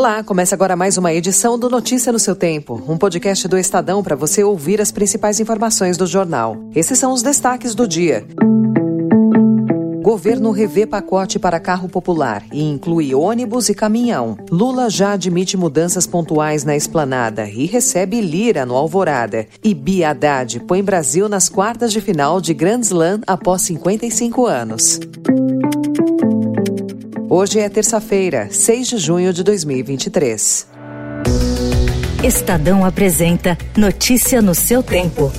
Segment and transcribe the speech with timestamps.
[0.00, 4.02] Olá, começa agora mais uma edição do Notícia no seu Tempo, um podcast do Estadão
[4.02, 6.56] para você ouvir as principais informações do jornal.
[6.74, 8.26] Esses são os destaques do dia.
[10.00, 14.38] Governo revê pacote para carro popular e inclui ônibus e caminhão.
[14.50, 19.46] Lula já admite mudanças pontuais na esplanada e recebe Lira no Alvorada.
[19.62, 24.98] E Haddad põe Brasil nas quartas de final de Grand Slam após 55 anos.
[27.32, 30.66] Hoje é terça-feira, 6 de junho de 2023.
[32.24, 35.30] Estadão apresenta Notícia no seu tempo.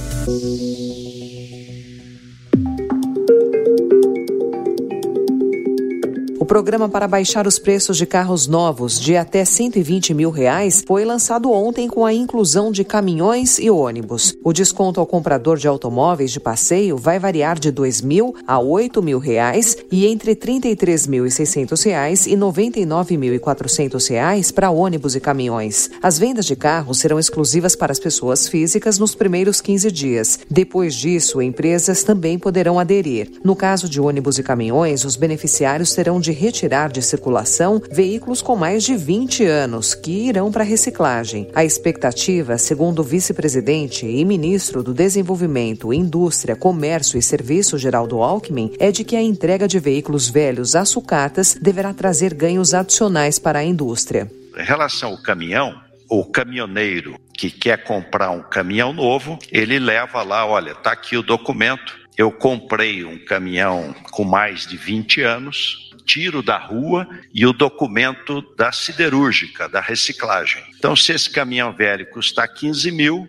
[6.52, 11.50] Programa para baixar os preços de carros novos de até 120 mil reais foi lançado
[11.50, 14.36] ontem com a inclusão de caminhões e ônibus.
[14.44, 19.02] O desconto ao comprador de automóveis de passeio vai variar de 2 mil a 8
[19.02, 25.90] mil reais e entre 33.600 reais e 99.400 reais para ônibus e caminhões.
[26.04, 30.40] As vendas de carros serão exclusivas para as pessoas físicas nos primeiros 15 dias.
[30.50, 33.40] Depois disso, empresas também poderão aderir.
[33.42, 38.56] No caso de ônibus e caminhões, os beneficiários terão de retirar de circulação veículos com
[38.56, 41.48] mais de 20 anos, que irão para reciclagem.
[41.54, 48.74] A expectativa, segundo o vice-presidente e ministro do Desenvolvimento, Indústria, Comércio e Serviço Geraldo Alckmin,
[48.80, 53.60] é de que a entrega de veículos velhos a sucatas deverá trazer ganhos adicionais para
[53.60, 54.30] a indústria.
[54.58, 60.46] Em relação ao caminhão, o caminhoneiro que quer comprar um caminhão novo, ele leva lá,
[60.46, 66.42] olha, está aqui o documento, eu comprei um caminhão com mais de 20 anos, tiro
[66.44, 70.64] da rua e o documento da siderúrgica, da reciclagem.
[70.78, 73.28] Então, se esse caminhão velho custar 15 mil,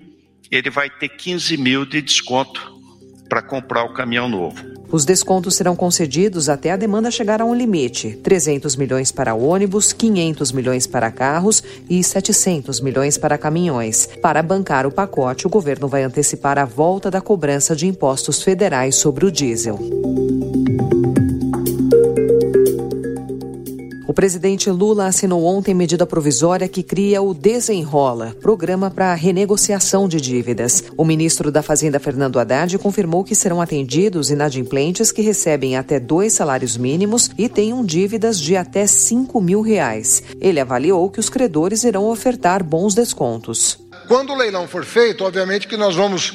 [0.50, 2.80] ele vai ter 15 mil de desconto
[3.28, 4.71] para comprar o caminhão novo.
[4.92, 9.94] Os descontos serão concedidos até a demanda chegar a um limite: 300 milhões para ônibus,
[9.94, 14.06] 500 milhões para carros e 700 milhões para caminhões.
[14.20, 18.94] Para bancar o pacote, o governo vai antecipar a volta da cobrança de impostos federais
[18.94, 19.78] sobre o diesel.
[24.12, 30.20] O presidente Lula assinou ontem medida provisória que cria o Desenrola, programa para renegociação de
[30.20, 30.84] dívidas.
[30.98, 36.34] O ministro da Fazenda, Fernando Haddad, confirmou que serão atendidos inadimplentes que recebem até dois
[36.34, 40.22] salários mínimos e tenham dívidas de até 5 mil reais.
[40.38, 43.78] Ele avaliou que os credores irão ofertar bons descontos.
[44.08, 46.34] Quando o leilão for feito, obviamente que nós vamos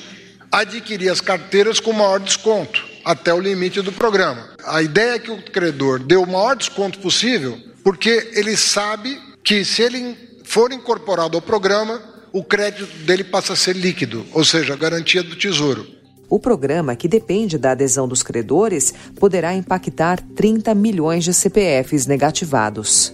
[0.51, 4.49] adquirir as carteiras com maior desconto, até o limite do programa.
[4.65, 9.63] A ideia é que o credor dê o maior desconto possível porque ele sabe que
[9.63, 12.01] se ele for incorporado ao programa,
[12.33, 15.87] o crédito dele passa a ser líquido, ou seja, garantia do tesouro.
[16.29, 23.13] O programa, que depende da adesão dos credores, poderá impactar 30 milhões de CPFs negativados.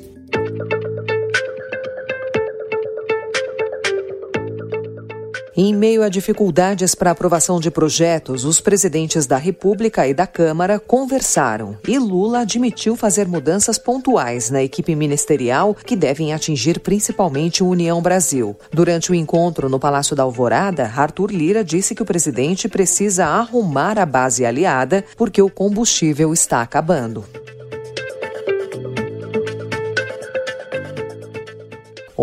[5.56, 10.80] Em meio a dificuldades para aprovação de projetos, os presidentes da República e da Câmara
[10.80, 17.68] conversaram e Lula admitiu fazer mudanças pontuais na equipe ministerial que devem atingir principalmente o
[17.68, 18.56] União Brasil.
[18.72, 24.00] Durante o encontro no Palácio da Alvorada, Arthur Lira disse que o presidente precisa arrumar
[24.00, 27.24] a base aliada porque o combustível está acabando.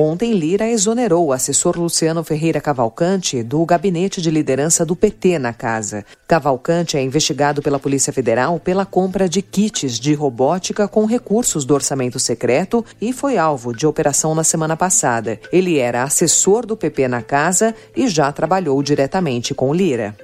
[0.03, 5.53] Ontem, Lira exonerou o assessor Luciano Ferreira Cavalcante do gabinete de liderança do PT na
[5.53, 6.07] casa.
[6.27, 11.75] Cavalcante é investigado pela Polícia Federal pela compra de kits de robótica com recursos do
[11.75, 15.39] orçamento secreto e foi alvo de operação na semana passada.
[15.53, 20.17] Ele era assessor do PP na casa e já trabalhou diretamente com Lira.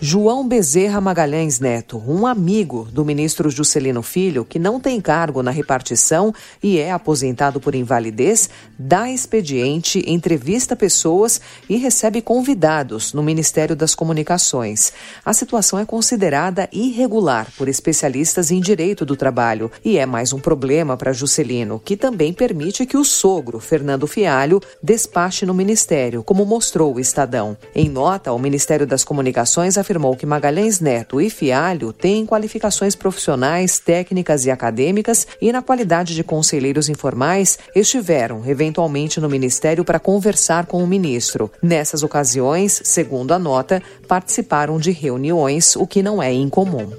[0.00, 5.50] João Bezerra Magalhães Neto, um amigo do ministro Juscelino Filho, que não tem cargo na
[5.50, 6.32] repartição
[6.62, 8.48] e é aposentado por invalidez,
[8.78, 14.92] dá expediente, entrevista pessoas e recebe convidados no Ministério das Comunicações.
[15.24, 20.38] A situação é considerada irregular por especialistas em direito do trabalho e é mais um
[20.38, 26.44] problema para Juscelino, que também permite que o sogro, Fernando Fialho, despache no ministério, como
[26.44, 27.56] mostrou o Estadão.
[27.74, 33.78] Em nota, o Ministério das Comunicações afirmou que Magalhães Neto e Fialho têm qualificações profissionais,
[33.78, 40.66] técnicas e acadêmicas e, na qualidade de conselheiros informais, estiveram eventualmente no Ministério para conversar
[40.66, 41.50] com o ministro.
[41.62, 46.90] Nessas ocasiões, segundo a nota, participaram de reuniões, o que não é incomum.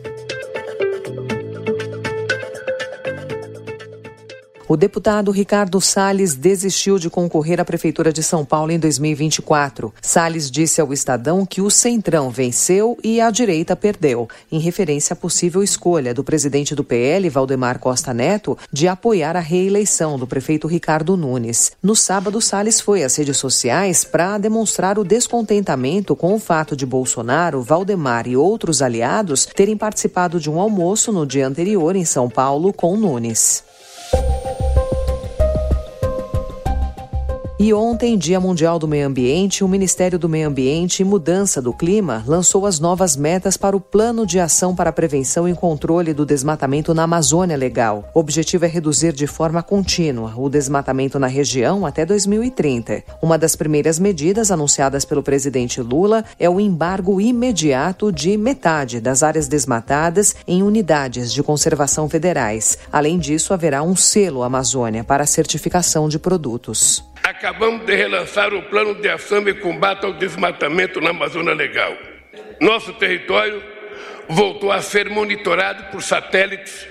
[4.72, 9.92] O deputado Ricardo Salles desistiu de concorrer à Prefeitura de São Paulo em 2024.
[10.00, 15.16] Salles disse ao Estadão que o Centrão venceu e a direita perdeu, em referência à
[15.16, 20.68] possível escolha do presidente do PL, Valdemar Costa Neto, de apoiar a reeleição do prefeito
[20.68, 21.72] Ricardo Nunes.
[21.82, 26.86] No sábado, Salles foi às redes sociais para demonstrar o descontentamento com o fato de
[26.86, 32.30] Bolsonaro, Valdemar e outros aliados terem participado de um almoço no dia anterior em São
[32.30, 33.68] Paulo com Nunes.
[34.14, 34.69] you.
[37.62, 41.74] E ontem, Dia Mundial do Meio Ambiente, o Ministério do Meio Ambiente e Mudança do
[41.74, 46.14] Clima lançou as novas metas para o Plano de Ação para a Prevenção e Controle
[46.14, 48.10] do Desmatamento na Amazônia Legal.
[48.16, 53.04] O objetivo é reduzir de forma contínua o desmatamento na região até 2030.
[53.22, 59.22] Uma das primeiras medidas anunciadas pelo presidente Lula é o embargo imediato de metade das
[59.22, 62.78] áreas desmatadas em unidades de conservação federais.
[62.90, 67.04] Além disso, haverá um selo Amazônia para certificação de produtos.
[67.30, 71.96] Acabamos de relançar o plano de ação e combate ao desmatamento na Amazônia Legal.
[72.60, 73.64] Nosso território
[74.28, 76.88] voltou a ser monitorado por satélites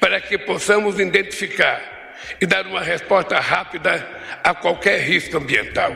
[0.00, 4.08] para que possamos identificar e dar uma resposta rápida
[4.42, 5.94] a qualquer risco ambiental.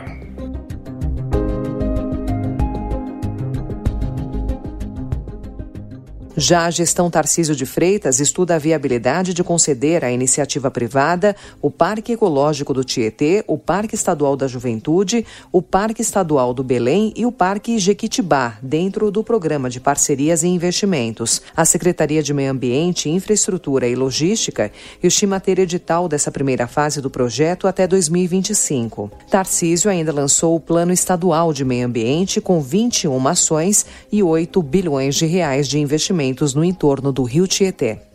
[6.39, 11.71] Já a gestão Tarcísio de Freitas estuda a viabilidade de conceder à iniciativa privada o
[11.71, 17.25] Parque Ecológico do Tietê, o Parque Estadual da Juventude, o Parque Estadual do Belém e
[17.25, 21.41] o Parque Jequitibá, dentro do programa de parcerias e investimentos.
[21.57, 24.71] A Secretaria de Meio Ambiente, Infraestrutura e Logística
[25.03, 29.11] estima ter edital dessa primeira fase do projeto até 2025.
[29.31, 35.15] Tarcísio ainda lançou o Plano Estadual de Meio Ambiente com 21 ações e 8 bilhões
[35.15, 38.06] de reais de investimento no entorno do rio Tietê.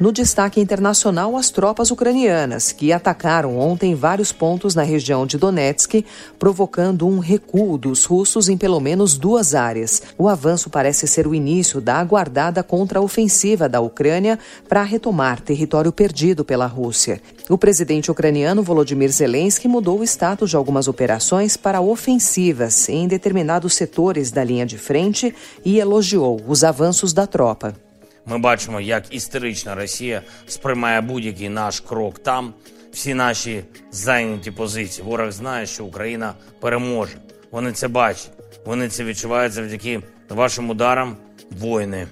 [0.00, 6.06] No destaque internacional, as tropas ucranianas, que atacaram ontem vários pontos na região de Donetsk,
[6.38, 10.00] provocando um recuo dos russos em pelo menos duas áreas.
[10.16, 16.46] O avanço parece ser o início da aguardada contra-ofensiva da Ucrânia para retomar território perdido
[16.46, 17.20] pela Rússia.
[17.50, 23.74] O presidente ucraniano Volodymyr Zelensky mudou o status de algumas operações para ofensivas em determinados
[23.74, 27.89] setores da linha de frente e elogiou os avanços da tropa.
[28.26, 32.54] Ми бачимо, як історична Росія сприймає будь-який наш крок там.
[32.92, 35.06] Всі наші зайняті позиції.
[35.08, 37.12] Ворог знає, що Україна переможе.
[37.50, 38.30] Вони це бачать.
[38.64, 41.16] Вони це відчувають завдяки вашим ударам,
[41.50, 42.06] воїни.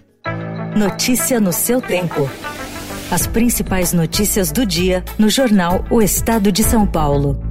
[0.76, 2.28] Notícia no seu tempo.
[3.10, 7.47] As principais notícias do dia no jornal O Estado de São Paulo.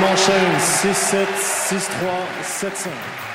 [0.00, 1.26] Manches 6-7,
[1.70, 3.28] 6-3, 7-5.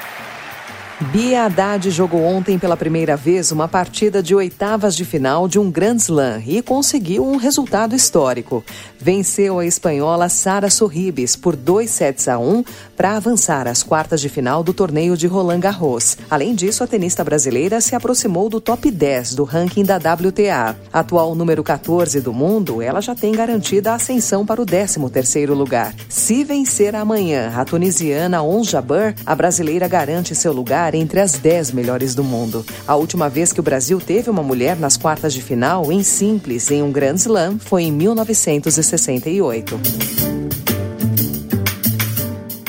[1.11, 5.69] Bia Haddad jogou ontem pela primeira vez uma partida de oitavas de final de um
[5.69, 8.63] Grand Slam e conseguiu um resultado histórico.
[8.99, 12.63] Venceu a espanhola Sara Sorribes por 2 sets a 1
[13.03, 16.17] para avançar às quartas de final do torneio de Roland Garros.
[16.31, 20.77] Além disso, a tenista brasileira se aproximou do top 10 do ranking da WTA.
[20.93, 25.93] Atual número 14 do mundo, ela já tem garantida a ascensão para o 13º lugar.
[26.07, 31.73] Se vencer amanhã a tunisiana Ons Jabeur, a brasileira garante seu lugar entre as 10
[31.73, 32.65] melhores do mundo.
[32.87, 36.71] A última vez que o Brasil teve uma mulher nas quartas de final em simples
[36.71, 40.62] em um Grand Slam foi em 1968.